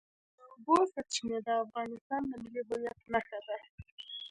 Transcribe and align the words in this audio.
د 0.35 0.37
اوبو 0.51 0.75
سرچینې 0.93 1.39
د 1.43 1.49
افغانستان 1.63 2.21
د 2.29 2.31
ملي 2.43 2.61
هویت 2.67 2.99
نښه 3.13 3.39
ده. 3.47 3.57